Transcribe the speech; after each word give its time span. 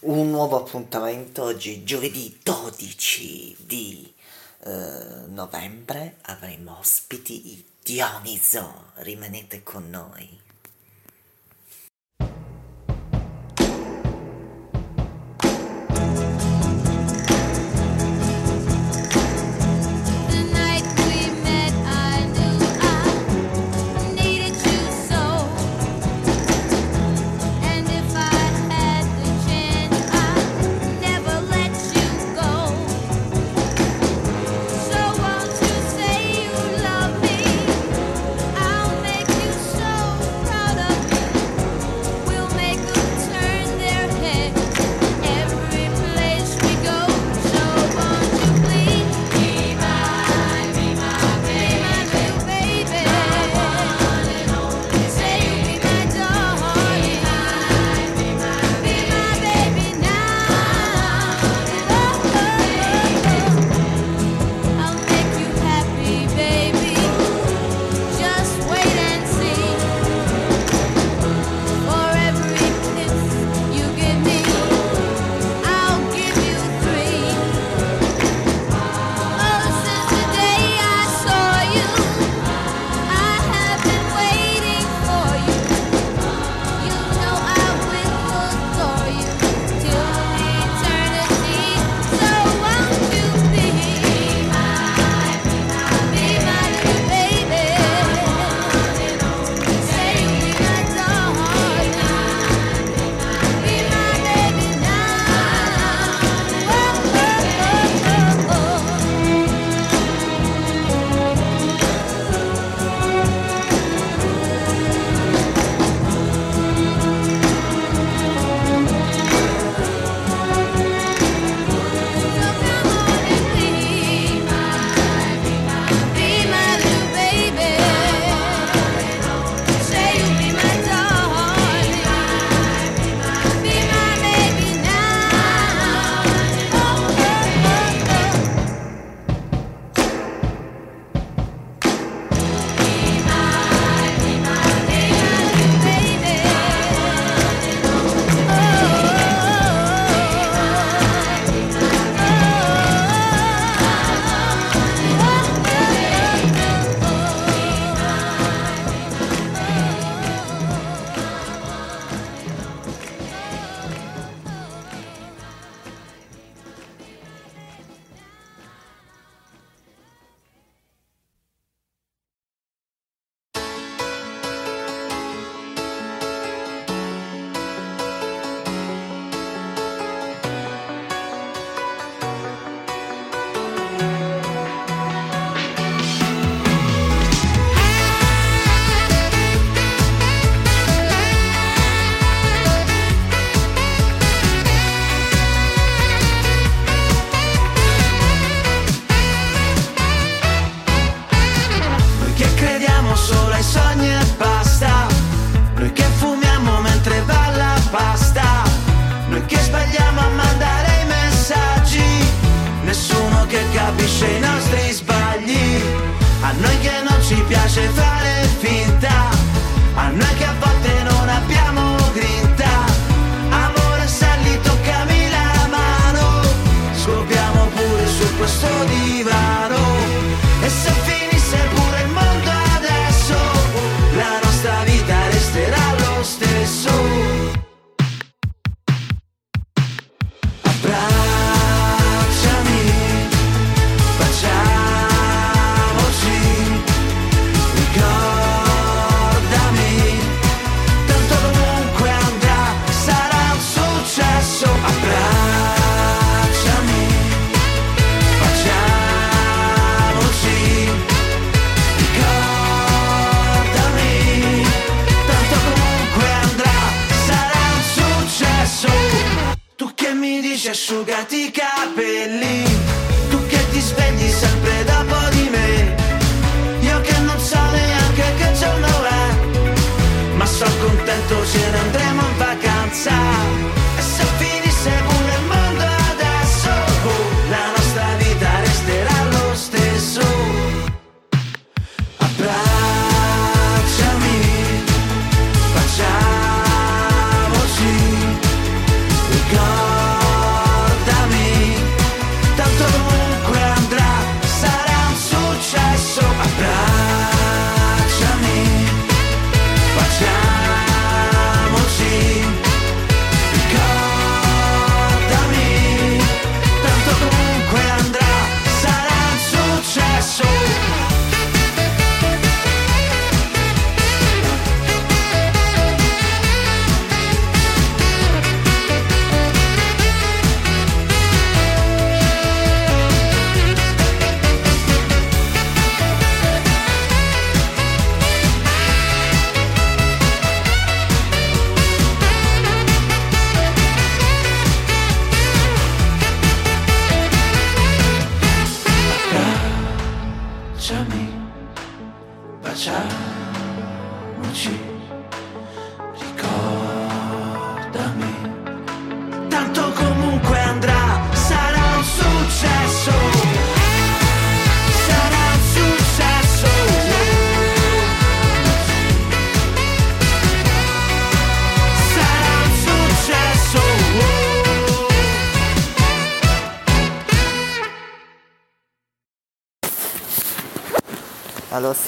un 0.00 0.30
nuovo 0.30 0.56
appuntamento 0.56 1.42
oggi, 1.42 1.84
giovedì 1.84 2.38
12 2.42 3.56
di 3.66 4.10
eh, 4.60 5.26
novembre, 5.26 6.16
avremo 6.22 6.78
ospiti 6.78 7.64
Dioniso, 7.82 8.92
rimanete 8.96 9.62
con 9.62 9.90
noi. 9.90 10.40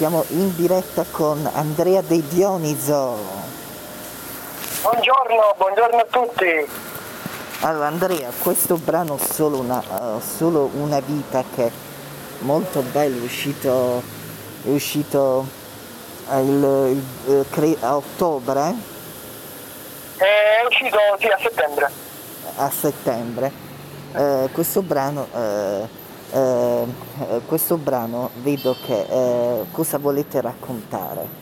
Siamo 0.03 0.25
in 0.31 0.53
diretta 0.57 1.05
con 1.09 1.49
Andrea 1.55 2.01
De 2.01 2.27
Dioniso. 2.27 3.19
Buongiorno, 4.81 5.55
buongiorno 5.57 5.97
a 5.97 6.07
tutti. 6.11 6.69
Allora, 7.61 7.87
Andrea, 7.87 8.33
questo 8.37 8.75
brano 8.79 9.17
solo 9.17 9.61
una, 9.61 9.81
uh, 9.87 10.21
solo 10.21 10.69
una 10.75 10.99
vita 10.99 11.45
che 11.55 11.67
è 11.67 11.71
molto 12.41 12.81
bello, 12.81 13.21
è 13.21 13.23
uscito, 13.23 14.03
è 14.65 14.71
uscito 14.71 15.47
uh, 16.27 16.39
il, 16.41 17.05
il, 17.27 17.47
cre- 17.49 17.77
a 17.79 17.95
ottobre? 17.95 18.75
È 20.17 20.67
uscito 20.67 20.99
sì, 21.21 21.27
a 21.29 21.39
settembre. 21.41 21.91
A 22.57 22.71
settembre. 22.73 23.53
Uh, 24.15 24.51
questo 24.51 24.83
brano 24.83 25.29
eh, 26.33 27.41
questo 27.47 27.77
brano 27.77 28.31
vedo 28.37 28.75
che 28.85 29.07
eh, 29.09 29.65
cosa 29.71 29.99
volete 29.99 30.41
raccontare? 30.41 31.41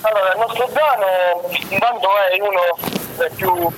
Allora, 0.00 0.32
il 0.32 0.38
nostro 0.38 0.68
brano 0.72 1.48
intanto 1.68 2.08
è 2.30 2.40
uno 2.40 2.76
dei 3.18 3.30
più 3.36 3.70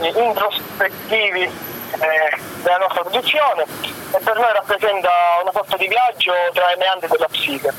introspettivi 0.00 1.42
eh, 1.42 2.38
della 2.62 2.78
nostra 2.78 3.02
produzione 3.02 3.64
e 3.64 4.18
per 4.22 4.36
noi 4.36 4.52
rappresenta 4.52 5.10
una 5.42 5.52
sorta 5.52 5.76
di 5.76 5.88
viaggio 5.88 6.32
tra 6.52 6.72
i 6.72 6.78
meandri 6.78 7.08
della 7.08 7.28
psiche. 7.28 7.72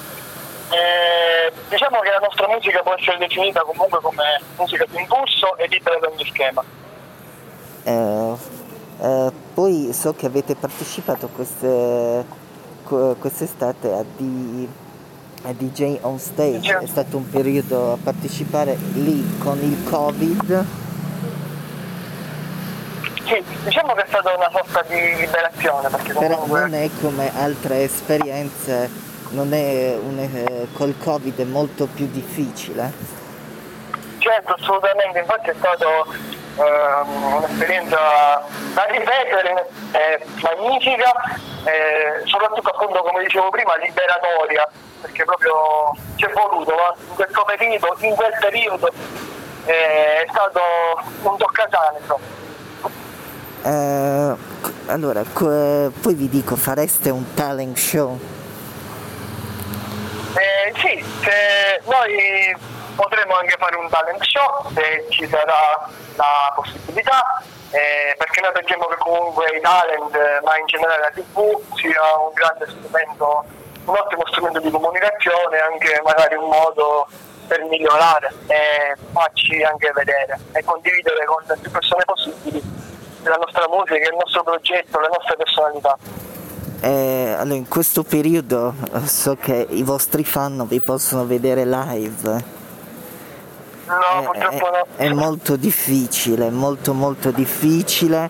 Eh, 0.72 1.52
diciamo 1.68 2.00
che 2.02 2.12
la 2.12 2.20
nostra 2.20 2.48
musica 2.48 2.82
può 2.82 2.94
essere 2.94 3.18
definita 3.18 3.62
comunque 3.62 4.00
come 4.02 4.40
musica 4.58 4.86
di 4.88 5.00
impulso 5.00 5.58
e 5.58 5.68
libera 5.68 5.98
da 5.98 6.10
ogni 6.10 6.26
schema. 6.26 6.64
Eh, 7.84 8.59
eh, 9.02 9.32
poi 9.54 9.92
so 9.94 10.14
che 10.14 10.26
avete 10.26 10.56
partecipato 10.56 11.30
queste, 11.30 12.26
quest'estate 12.84 13.94
a, 13.94 14.04
D, 14.04 14.68
a 15.44 15.54
DJ 15.54 16.00
on 16.02 16.20
stage, 16.20 16.78
è 16.80 16.86
stato 16.86 17.18
un 17.18 17.30
periodo 17.30 17.94
a 17.94 17.98
partecipare 18.02 18.78
lì 18.94 19.38
con 19.40 19.58
il 19.60 19.84
Covid. 19.90 20.66
Sì, 23.26 23.44
diciamo 23.64 23.94
che 23.94 24.04
è 24.04 24.08
stata 24.08 24.36
una 24.36 24.50
sorta 24.52 24.84
di 24.88 25.16
liberazione. 25.16 25.88
Perché 25.90 26.14
Però 26.14 26.46
non 26.48 26.74
è 26.74 26.90
come 27.00 27.32
altre 27.38 27.84
esperienze, 27.84 28.90
non 29.30 29.54
è 29.54 29.98
un, 30.02 30.20
eh, 30.20 30.68
col 30.74 30.96
Covid 30.98 31.40
è 31.40 31.46
molto 31.46 31.86
più 31.86 32.08
difficile. 32.08 32.92
Certo, 34.18 34.54
assolutamente, 34.54 35.20
infatti 35.20 35.52
è 35.52 35.56
stato 35.58 36.38
uh, 36.56 37.36
un'esperienza 37.38 37.98
da 38.74 38.86
ripetere, 38.86 39.70
eh, 39.92 40.26
magnifica, 40.42 41.12
eh, 41.66 42.22
soprattutto 42.26 42.70
appunto 42.70 43.02
come 43.02 43.24
dicevo 43.24 43.50
prima 43.50 43.76
liberatoria, 43.78 44.68
perché 45.02 45.24
proprio 45.24 45.92
ci 46.16 46.26
è 46.26 46.32
voluto, 46.32 46.74
ma 46.76 46.94
in 46.98 47.16
questo 47.16 47.44
periodo, 47.46 47.96
in 48.00 48.16
quel 48.16 48.38
periodo 48.40 48.92
eh, 49.66 50.24
è 50.24 50.28
stato 50.30 50.62
un 51.22 51.38
toccasane. 51.38 52.00
Uh, 53.62 54.38
allora, 54.88 55.24
co- 55.34 55.92
poi 56.02 56.14
vi 56.14 56.30
dico, 56.30 56.56
fareste 56.56 57.10
un 57.10 57.34
talent 57.34 57.78
show? 57.78 58.18
Eh, 60.36 60.74
sì, 60.80 61.04
noi 61.86 62.56
potremo 63.00 63.36
anche 63.36 63.56
fare 63.58 63.78
un 63.78 63.88
talent 63.88 64.22
show 64.22 64.68
se 64.76 65.06
ci 65.08 65.26
sarà 65.26 65.88
la 66.16 66.52
possibilità, 66.54 67.42
eh, 67.72 68.14
perché 68.18 68.42
noi 68.42 68.52
pensiamo 68.52 68.88
che 68.88 68.98
comunque 68.98 69.56
i 69.56 69.62
talent, 69.62 70.12
ma 70.44 70.58
in 70.58 70.66
generale 70.66 71.02
la 71.04 71.12
TV, 71.16 71.40
sia 71.80 72.04
un 72.20 72.34
grande 72.34 72.68
strumento, 72.68 73.46
un 73.86 73.96
ottimo 73.96 74.28
strumento 74.28 74.60
di 74.60 74.70
comunicazione, 74.70 75.60
anche 75.60 76.02
magari 76.04 76.36
un 76.36 76.50
modo 76.50 77.08
per 77.48 77.64
migliorare 77.64 78.34
e 78.48 78.98
farci 79.14 79.64
anche 79.64 79.92
vedere 79.96 80.38
e 80.52 80.64
condividere 80.66 81.24
con 81.24 81.42
le 81.48 81.58
più 81.58 81.72
persone 81.72 82.04
possibili 82.04 82.62
la 83.24 83.36
nostra 83.36 83.66
musica, 83.70 84.10
il 84.10 84.18
nostro 84.20 84.44
progetto, 84.44 85.00
le 85.00 85.08
nostre 85.08 85.38
personalità. 85.38 85.98
Eh, 86.82 87.36
allora, 87.38 87.56
in 87.56 87.68
questo 87.68 88.04
periodo 88.04 88.74
so 89.06 89.38
che 89.38 89.68
i 89.70 89.84
vostri 89.84 90.26
fan 90.26 90.68
vi 90.68 90.82
possono 90.82 91.26
vedere 91.26 91.66
live. 91.66 92.59
No, 93.90 94.22
purtroppo 94.24 94.70
no. 94.70 94.86
È 94.96 95.10
molto 95.10 95.56
difficile, 95.56 96.50
molto 96.52 96.94
molto 96.94 97.32
difficile. 97.32 98.30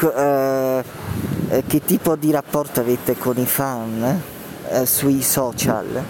Eh, 0.00 0.82
che 1.66 1.80
tipo 1.84 2.16
di 2.16 2.30
rapporto 2.30 2.80
avete 2.80 3.16
con 3.16 3.36
i 3.38 3.46
fan 3.46 4.22
eh, 4.68 4.84
sui 4.86 5.22
social? 5.22 6.04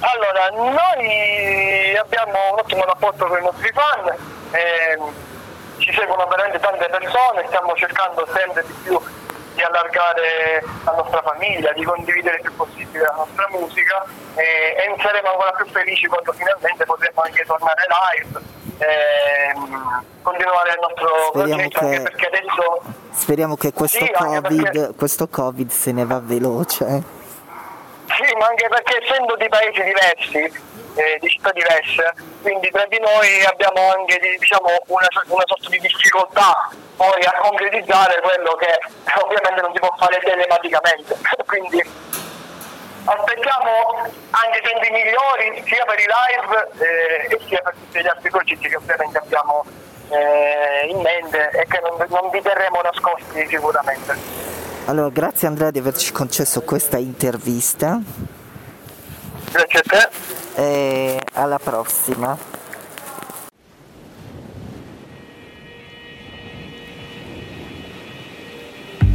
Allora, 0.00 0.48
noi 0.50 1.96
abbiamo 1.96 2.52
un 2.52 2.58
ottimo 2.58 2.84
rapporto 2.84 3.26
con 3.26 3.38
i 3.38 3.42
nostri 3.42 3.72
fan, 3.72 4.14
eh, 4.52 4.98
ci 5.78 5.92
seguono 5.92 6.26
veramente 6.26 6.58
tante 6.60 6.88
persone, 6.88 7.44
stiamo 7.46 7.74
cercando 7.74 8.26
sempre 8.34 8.64
di 8.66 8.74
più 8.82 9.00
di 9.54 9.62
allargare 9.62 10.62
la 10.84 10.92
nostra 10.92 11.22
famiglia, 11.22 11.72
di 11.72 11.84
condividere 11.84 12.36
il 12.36 12.42
più 12.42 12.54
possibile 12.56 13.04
la 13.04 13.14
nostra 13.16 13.46
musica 13.50 14.04
e, 14.34 14.42
e 14.76 14.94
saremo 15.00 15.30
ancora 15.30 15.52
più 15.52 15.66
felici 15.66 16.06
quando 16.06 16.32
finalmente 16.32 16.84
potremo 16.84 17.22
anche 17.22 17.44
tornare 17.44 17.82
live 17.88 18.40
e 18.78 19.54
continuare 20.22 20.70
il 20.70 20.78
nostro 20.80 21.08
speriamo 21.28 21.68
progetto 21.68 21.88
che, 21.88 22.00
perché 22.02 22.26
adesso 22.26 22.82
speriamo 23.12 23.56
che 23.56 23.72
questo, 23.72 24.04
sì, 24.04 24.10
COVID, 24.10 24.62
perché, 24.62 24.94
questo 24.96 25.28
Covid 25.28 25.70
se 25.70 25.92
ne 25.92 26.04
va 26.04 26.20
veloce. 26.20 27.22
Sì, 28.06 28.36
ma 28.38 28.46
anche 28.46 28.68
perché 28.68 29.02
essendo 29.02 29.36
di 29.36 29.48
paesi 29.48 29.82
diversi 29.82 30.72
eh, 30.94 31.18
di 31.20 31.28
città 31.28 31.50
diverse, 31.52 32.14
quindi 32.42 32.70
tra 32.70 32.86
di 32.86 32.98
noi 33.00 33.44
abbiamo 33.44 33.92
anche 33.92 34.18
diciamo, 34.38 34.68
una, 34.86 35.06
una, 35.26 35.44
sorta 35.46 35.68
di 35.68 35.78
difficoltà 35.80 36.70
poi 36.96 37.22
a 37.24 37.34
concretizzare 37.40 38.20
quello 38.20 38.54
che 38.54 38.78
ovviamente 39.20 39.60
non 39.60 39.72
si 39.72 39.80
può 39.80 39.94
fare 39.98 40.20
telematicamente. 40.20 41.16
quindi 41.46 41.82
aspettiamo 43.04 44.06
anche 44.30 44.60
tempi 44.62 44.90
migliori 44.90 45.62
sia 45.66 45.84
per 45.84 45.98
i 45.98 46.06
live 46.06 46.70
eh, 46.78 47.34
e 47.34 47.40
sia 47.46 47.60
per 47.60 47.74
tutti 47.74 48.00
gli 48.00 48.06
altri 48.06 48.30
progetti 48.30 48.68
che 48.68 48.76
ovviamente 48.76 49.18
abbiamo 49.18 49.64
eh, 50.08 50.88
in 50.88 51.00
mente 51.00 51.50
e 51.50 51.66
che 51.66 51.80
non, 51.80 52.04
non 52.08 52.30
vi 52.30 52.40
terremo 52.40 52.80
nascosti 52.82 53.46
sicuramente. 53.48 54.16
Allora, 54.86 55.08
grazie 55.08 55.48
Andrea 55.48 55.70
di 55.70 55.78
averci 55.78 56.12
concesso 56.12 56.62
questa 56.62 56.98
intervista. 56.98 58.00
Grazie 59.50 59.78
a 59.78 59.82
te. 59.82 60.43
E 60.56 61.20
alla 61.32 61.58
prossima. 61.58 62.38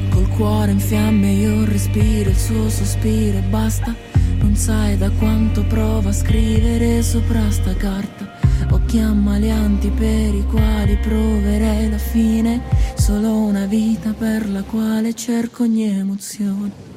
Col 0.09 0.27
cuore 0.35 0.71
in 0.71 0.79
fiamme 0.79 1.31
io 1.31 1.63
respiro 1.63 2.29
il 2.29 2.37
suo 2.37 2.69
sospiro 2.69 3.37
e 3.37 3.41
basta. 3.41 3.95
Non 4.39 4.55
sai 4.55 4.97
da 4.97 5.09
quanto 5.11 5.63
provo 5.63 6.09
a 6.09 6.13
scrivere 6.13 7.01
sopra 7.01 7.49
sta 7.49 7.73
carta. 7.73 8.37
Occhi 8.71 8.99
ammalianti 8.99 9.89
per 9.91 10.33
i 10.33 10.45
quali 10.45 10.97
proverei 10.97 11.89
la 11.89 11.97
fine. 11.97 12.61
Solo 12.95 13.33
una 13.37 13.65
vita 13.65 14.11
per 14.11 14.49
la 14.49 14.63
quale 14.63 15.13
cerco 15.13 15.63
ogni 15.63 15.87
emozione. 15.87 16.87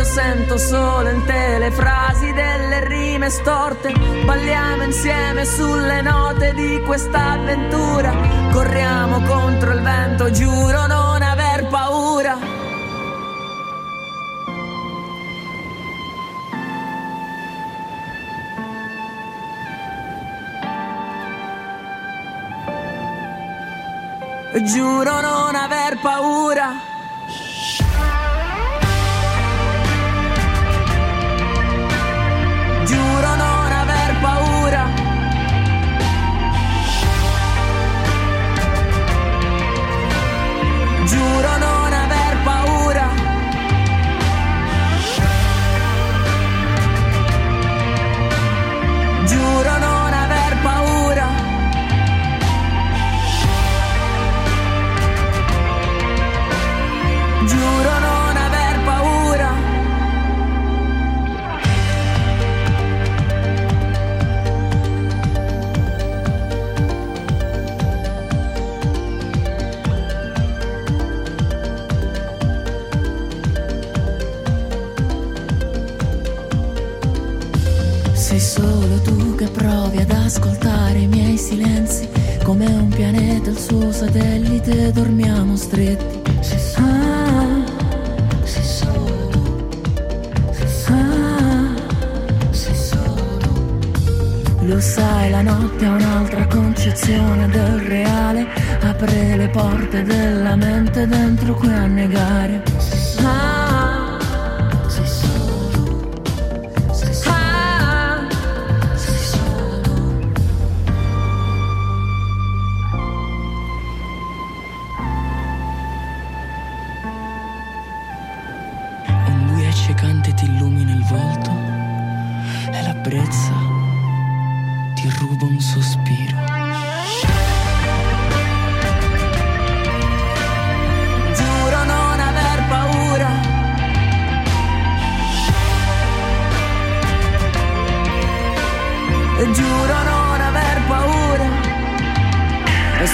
Io 0.00 0.06
sento 0.06 0.56
solo 0.56 1.10
in 1.10 1.26
te 1.26 1.58
le 1.58 1.70
frasi 1.70 2.32
delle 2.32 2.88
rime 2.88 3.28
storte. 3.28 3.92
Balliamo 4.24 4.84
insieme 4.84 5.44
sulle 5.44 6.00
note 6.00 6.54
di 6.54 6.82
questa 6.86 7.32
avventura. 7.32 8.10
Corriamo 8.50 9.20
contro 9.20 9.72
il 9.72 9.82
vento, 9.82 10.30
giuro 10.30 10.86
non 10.86 11.20
aver 11.20 11.66
paura. 11.66 12.38
Giuro 24.64 25.20
non 25.20 25.54
aver 25.54 25.98
paura. 26.00 26.89
Dormiamo 85.80 85.80
stretti. 85.80 86.18
Ah, 86.76 87.64
sei 88.44 88.62
solo, 88.62 89.30
ah, 90.88 91.74
sei 92.50 92.74
solo. 92.74 93.78
Lo 94.62 94.80
sai, 94.80 95.30
la 95.30 95.42
notte 95.42 95.84
ha 95.84 95.90
un'altra 95.90 96.46
concezione 96.46 97.48
del 97.48 97.80
reale, 97.80 98.46
apre 98.80 99.36
le 99.36 99.48
porte 99.48 100.02
della 100.02 100.54
mente 100.56 101.06
dentro 101.06 101.54
qui 101.54 101.72
a 101.72 101.86
negare. 101.86 102.62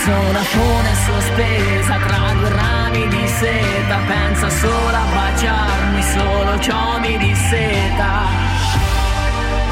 Sono 0.05 0.29
una 0.29 0.43
fune 0.43 0.95
sospesa 0.95 1.97
tra 2.07 2.33
due 2.39 2.49
rami 2.51 3.09
di 3.09 3.27
seta. 3.27 3.99
Pensa 4.07 4.51
solo 4.51 4.97
a 4.97 5.07
baciarmi, 5.15 6.03
solo 6.03 6.59
ciò 6.59 6.99
mi 6.99 7.17
disseta. 7.19 8.11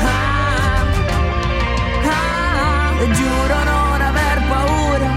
Ah, 0.02 0.82
ah, 2.04 3.00
e 3.00 3.10
Giuro 3.12 3.64
non 3.64 4.00
aver 4.00 4.42
paura. 4.48 5.10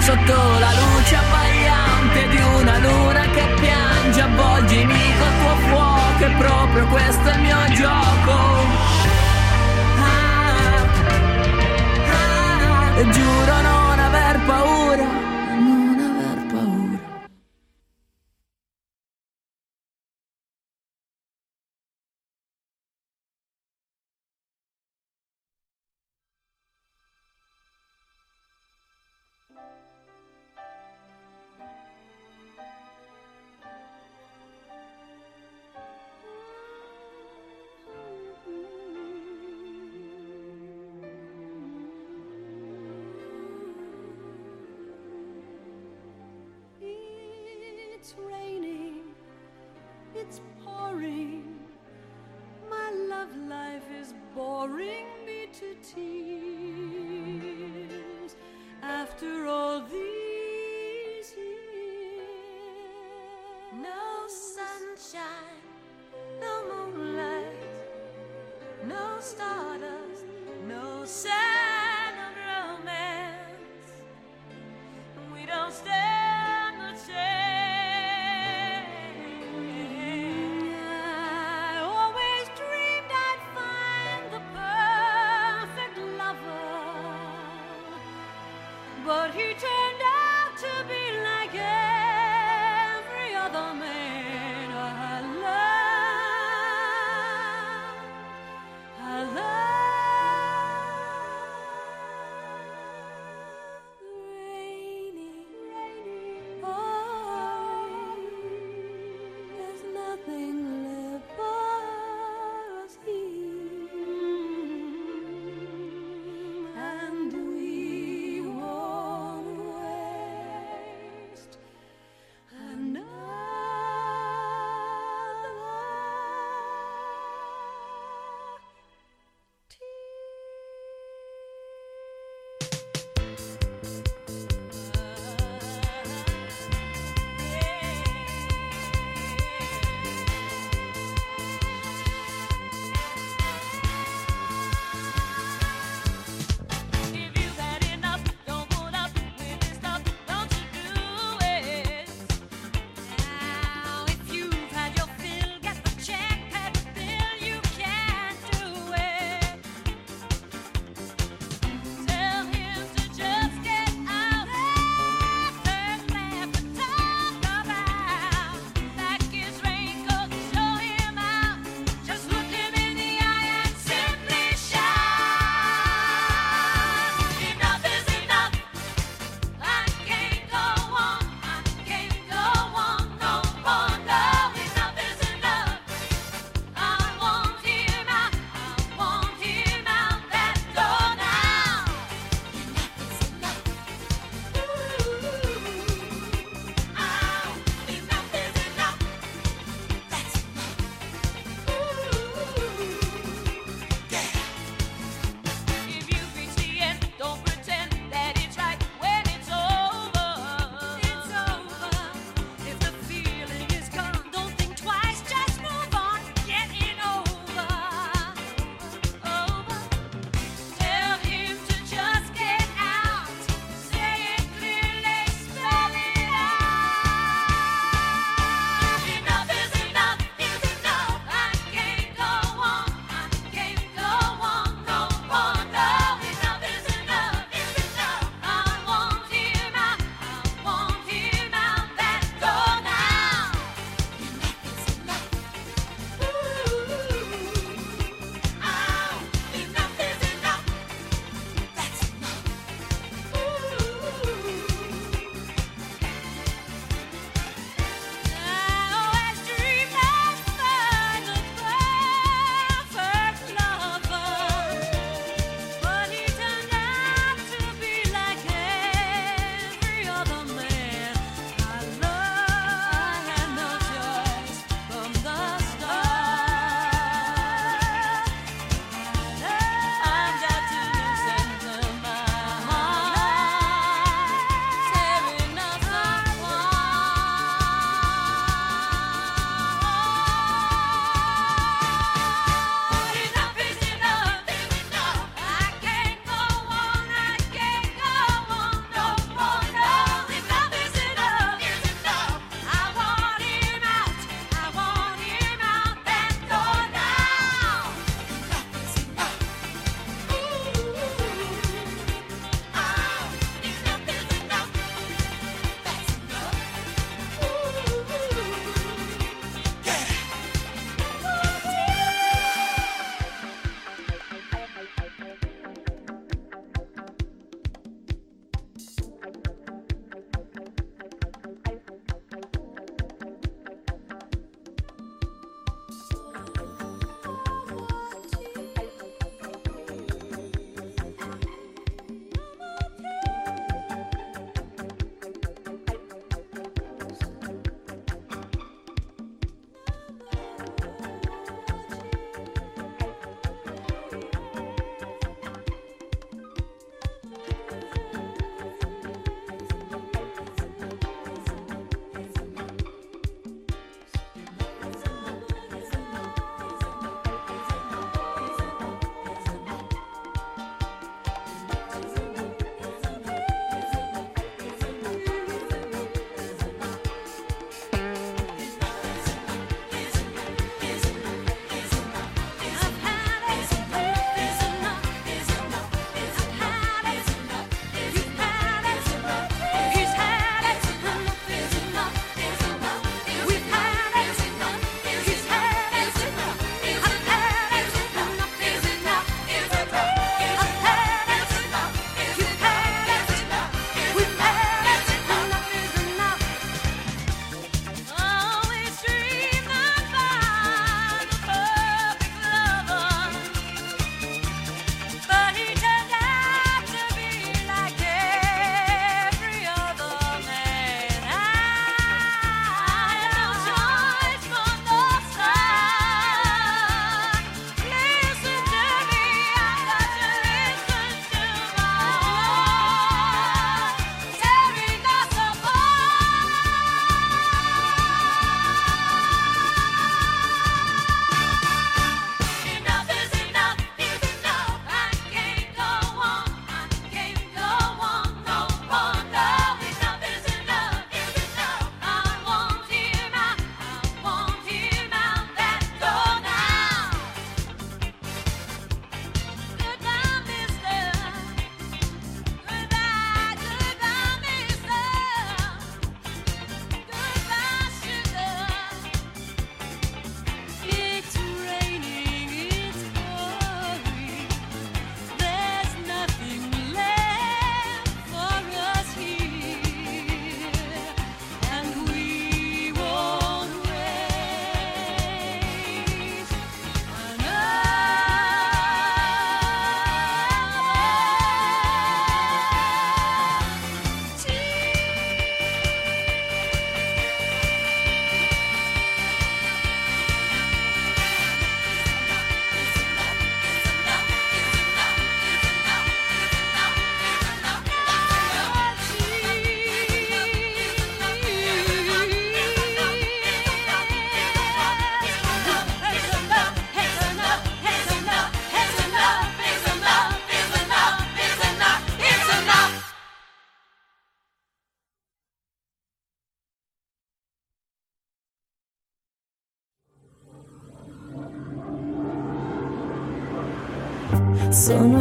Sotto 0.00 0.58
la 0.58 0.72
luce 0.80 1.16
abbagliante 1.16 2.28
di 2.28 2.40
una 2.60 2.78
luna 2.78 3.20
che 3.34 3.46
piange 3.60 4.20
Avvolgimi 4.20 5.14
col 5.18 5.38
tuo 5.40 5.56
fuoco 5.68 6.24
e 6.24 6.30
proprio 6.38 6.86
questo 6.86 7.28
è 7.28 7.34
il 7.34 7.40
mio 7.40 7.72
gioco 7.72 8.93
giuro 13.12 13.60
non 13.62 13.98
aver 13.98 14.38
paura, 14.46 15.06
no 71.04 71.08
sign 71.10 71.43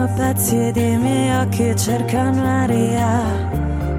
sono 0.04 0.14
pezzi 0.16 0.72
di 0.74 0.98
miei 0.98 1.36
occhi 1.38 1.76
cercano 1.78 2.44
aria. 2.44 3.22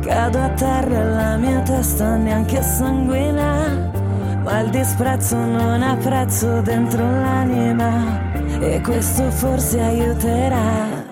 Cado 0.00 0.38
a 0.38 0.48
terra 0.50 1.00
e 1.00 1.04
la 1.04 1.36
mia 1.36 1.60
testa 1.60 2.16
neanche 2.16 2.62
sanguina. 2.62 3.90
Ma 4.42 4.60
il 4.60 4.70
disprezzo 4.70 5.36
non 5.36 5.82
ha 5.82 5.96
prezzo 5.96 6.60
dentro 6.60 7.02
l'anima. 7.02 8.32
E 8.60 8.80
questo 8.82 9.30
forse 9.30 9.80
aiuterà. 9.80 11.02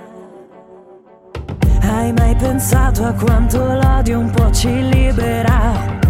Hai 1.81 2.12
mai 2.12 2.35
pensato 2.37 3.05
a 3.05 3.12
quanto 3.12 3.64
l'odio 3.64 4.18
un 4.18 4.31
po' 4.31 4.50
ci 4.50 4.88
libera? 4.88 6.00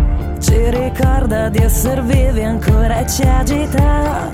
Ci 0.41 0.71
ricorda 0.71 1.49
di 1.49 1.59
essere 1.59 2.03
vivi 2.03 2.43
ancora 2.43 2.99
e 2.99 3.07
ci 3.07 3.23
agita. 3.23 4.29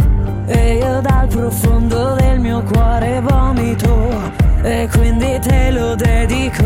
E 0.47 0.77
io 0.77 1.01
dal 1.03 1.27
profondo 1.29 2.15
del 2.15 2.41
mio 2.41 2.63
cuore 2.63 3.21
vomito 3.21 4.38
e 4.63 4.89
quindi 4.93 5.39
te 5.41 5.71
lo 5.71 5.95
dedico. 5.95 6.65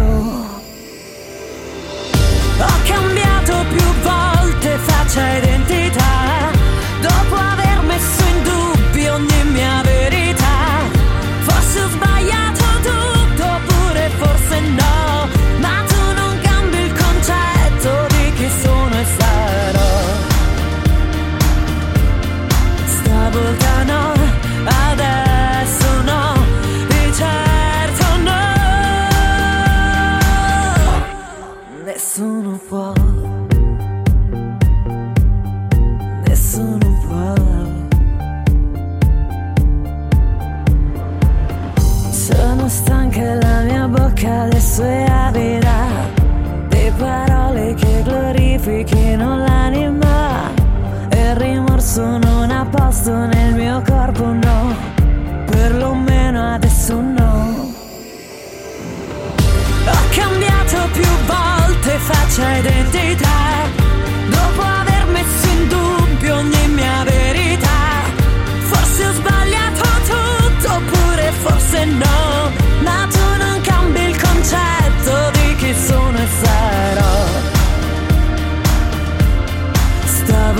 Ho 2.58 2.72
cambiato 2.86 3.64
più 3.68 3.92
volte 4.02 4.76
faccia 4.78 5.36
identità 5.36 6.11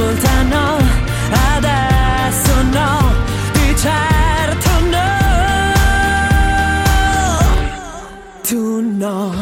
ascoltano, 0.03 0.79
adesso 1.57 2.63
no, 2.73 3.13
di 3.53 3.77
certo 3.77 4.71
no. 4.91 5.07
Tu 8.43 8.81
no. 8.81 9.42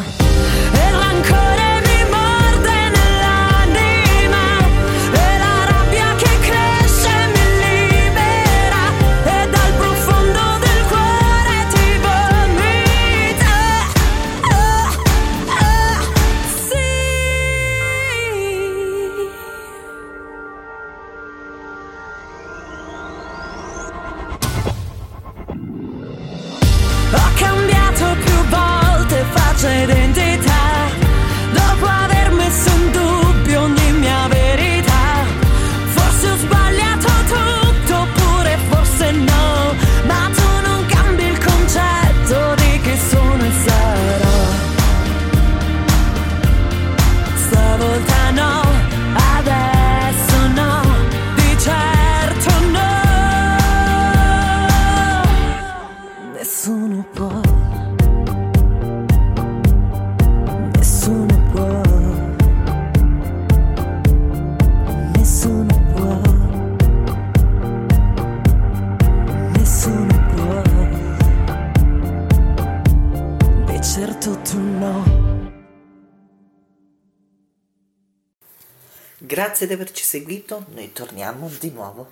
Grazie 79.41 79.65
di 79.65 79.73
averci 79.73 80.03
seguito, 80.03 80.67
noi 80.75 80.93
torniamo 80.93 81.49
di 81.59 81.71
nuovo 81.71 82.07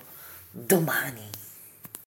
domani. 0.50 1.39